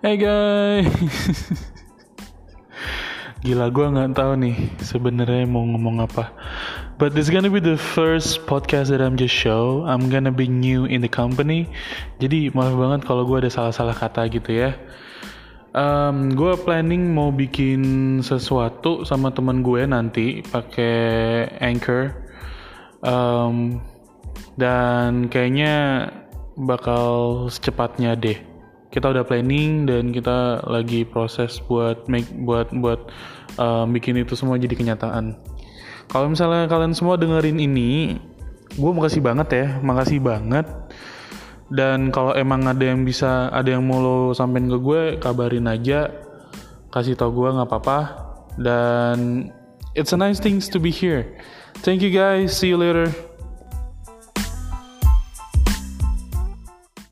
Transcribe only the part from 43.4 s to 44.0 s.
ada yang